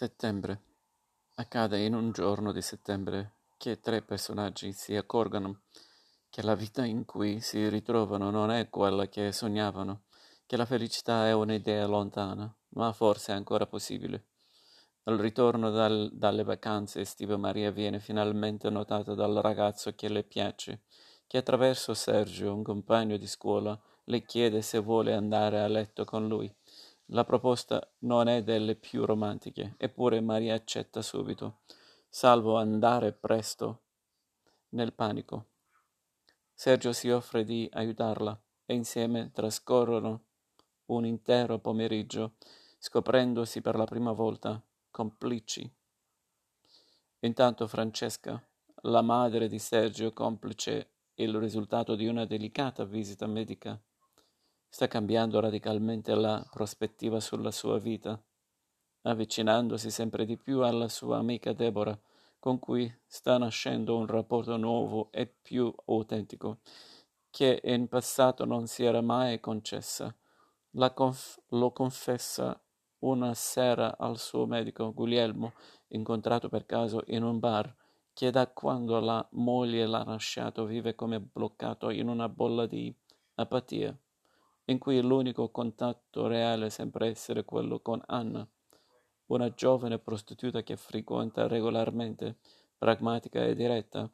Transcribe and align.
Settembre. 0.00 0.60
Accade 1.34 1.80
in 1.80 1.92
un 1.92 2.12
giorno 2.12 2.52
di 2.52 2.62
settembre 2.62 3.32
che 3.56 3.80
tre 3.80 4.00
personaggi 4.00 4.72
si 4.72 4.94
accorgono 4.94 5.62
che 6.30 6.40
la 6.42 6.54
vita 6.54 6.84
in 6.84 7.04
cui 7.04 7.40
si 7.40 7.68
ritrovano 7.68 8.30
non 8.30 8.52
è 8.52 8.68
quella 8.68 9.08
che 9.08 9.32
sognavano, 9.32 10.02
che 10.46 10.56
la 10.56 10.66
felicità 10.66 11.26
è 11.26 11.32
un'idea 11.32 11.88
lontana, 11.88 12.48
ma 12.74 12.92
forse 12.92 13.32
ancora 13.32 13.66
possibile. 13.66 14.26
Al 15.02 15.18
ritorno 15.18 15.70
dal, 15.70 16.10
dalle 16.12 16.44
vacanze 16.44 17.00
estive 17.00 17.36
Maria 17.36 17.72
viene 17.72 17.98
finalmente 17.98 18.70
notata 18.70 19.14
dal 19.14 19.34
ragazzo 19.34 19.96
che 19.96 20.08
le 20.08 20.22
piace, 20.22 20.82
che 21.26 21.38
attraverso 21.38 21.92
Sergio, 21.92 22.54
un 22.54 22.62
compagno 22.62 23.16
di 23.16 23.26
scuola, 23.26 23.76
le 24.04 24.22
chiede 24.22 24.62
se 24.62 24.78
vuole 24.78 25.12
andare 25.12 25.58
a 25.58 25.66
letto 25.66 26.04
con 26.04 26.28
lui. 26.28 26.54
La 27.12 27.24
proposta 27.24 27.90
non 28.00 28.28
è 28.28 28.42
delle 28.42 28.74
più 28.74 29.06
romantiche, 29.06 29.74
eppure 29.78 30.20
Maria 30.20 30.54
accetta 30.54 31.00
subito, 31.00 31.60
salvo 32.08 32.56
andare 32.56 33.12
presto 33.12 33.82
nel 34.70 34.92
panico. 34.92 35.46
Sergio 36.52 36.92
si 36.92 37.08
offre 37.08 37.44
di 37.44 37.66
aiutarla 37.72 38.38
e 38.66 38.74
insieme 38.74 39.30
trascorrono 39.32 40.24
un 40.86 41.06
intero 41.06 41.58
pomeriggio, 41.58 42.34
scoprendosi 42.78 43.62
per 43.62 43.76
la 43.76 43.84
prima 43.84 44.12
volta 44.12 44.62
complici. 44.90 45.70
Intanto 47.20 47.66
Francesca, 47.66 48.42
la 48.82 49.00
madre 49.00 49.48
di 49.48 49.58
Sergio, 49.58 50.12
complice 50.12 50.90
il 51.14 51.34
risultato 51.38 51.94
di 51.94 52.06
una 52.06 52.26
delicata 52.26 52.84
visita 52.84 53.26
medica, 53.26 53.80
sta 54.70 54.86
cambiando 54.86 55.40
radicalmente 55.40 56.14
la 56.14 56.46
prospettiva 56.50 57.20
sulla 57.20 57.50
sua 57.50 57.78
vita, 57.78 58.20
avvicinandosi 59.02 59.90
sempre 59.90 60.24
di 60.24 60.36
più 60.36 60.60
alla 60.60 60.88
sua 60.88 61.16
amica 61.16 61.52
Deborah, 61.52 61.98
con 62.38 62.58
cui 62.58 62.92
sta 63.06 63.38
nascendo 63.38 63.96
un 63.96 64.06
rapporto 64.06 64.56
nuovo 64.56 65.10
e 65.10 65.26
più 65.26 65.72
autentico, 65.86 66.58
che 67.30 67.60
in 67.64 67.88
passato 67.88 68.44
non 68.44 68.66
si 68.66 68.84
era 68.84 69.00
mai 69.00 69.40
concessa. 69.40 70.14
Conf- 70.94 71.40
lo 71.48 71.72
confessa 71.72 72.60
una 73.00 73.34
sera 73.34 73.96
al 73.96 74.18
suo 74.18 74.46
medico 74.46 74.92
Guglielmo, 74.92 75.54
incontrato 75.88 76.48
per 76.48 76.66
caso 76.66 77.02
in 77.06 77.22
un 77.22 77.38
bar, 77.38 77.74
che 78.12 78.30
da 78.30 78.46
quando 78.48 79.00
la 79.00 79.26
moglie 79.32 79.86
l'ha 79.86 80.04
lasciato 80.04 80.64
vive 80.64 80.94
come 80.94 81.20
bloccato 81.20 81.90
in 81.90 82.08
una 82.08 82.28
bolla 82.28 82.66
di 82.66 82.94
apatia 83.36 83.96
in 84.68 84.78
cui 84.78 85.00
l'unico 85.00 85.50
contatto 85.50 86.26
reale 86.26 86.70
sembra 86.70 87.06
essere 87.06 87.44
quello 87.44 87.80
con 87.80 88.02
Anna, 88.06 88.46
una 89.26 89.52
giovane 89.52 89.98
prostituta 89.98 90.62
che 90.62 90.76
frequenta 90.76 91.46
regolarmente, 91.46 92.36
pragmatica 92.76 93.44
e 93.44 93.54
diretta, 93.54 94.10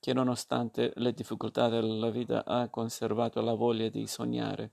che 0.00 0.12
nonostante 0.12 0.92
le 0.96 1.12
difficoltà 1.12 1.68
della 1.68 2.10
vita 2.10 2.44
ha 2.44 2.68
conservato 2.68 3.40
la 3.40 3.54
voglia 3.54 3.88
di 3.88 4.06
sognare. 4.06 4.72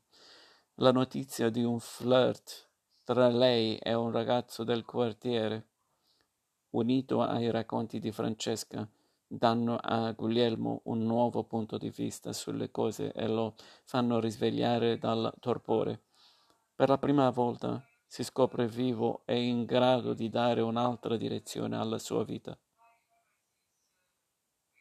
La 0.76 0.92
notizia 0.92 1.50
di 1.50 1.64
un 1.64 1.80
flirt 1.80 2.68
tra 3.04 3.28
lei 3.28 3.78
e 3.78 3.94
un 3.94 4.12
ragazzo 4.12 4.64
del 4.64 4.86
quartiere, 4.86 5.68
unito 6.72 7.22
ai 7.22 7.50
racconti 7.52 8.00
di 8.00 8.12
Francesca, 8.12 8.88
danno 9.28 9.78
a 9.78 10.12
Guglielmo 10.12 10.82
un 10.86 11.04
nuovo 11.04 11.44
punto 11.44 11.78
di 11.78 11.90
vista 11.90 12.34
sulle 12.34 12.72
cose 12.72 13.12
e 13.12 13.28
lo 13.28 13.56
fanno 13.84 14.20
risvegliare 14.20 14.98
dal 14.98 15.34
torpore. 15.40 16.04
Per 16.76 16.90
la 16.90 16.98
prima 16.98 17.30
volta 17.30 17.84
si 18.06 18.24
scopre 18.24 18.68
vivo 18.68 19.24
e 19.26 19.42
in 19.42 19.66
grado 19.66 20.14
di 20.14 20.30
dare 20.30 20.62
un'altra 20.62 21.18
direzione 21.18 21.78
alla 21.78 22.00
sua 22.00 22.24
vita. 22.24 22.58